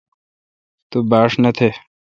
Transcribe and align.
تو 0.89 0.97
باݭ 1.09 1.31
نہ 1.43 1.51
تھ۔ 1.57 1.69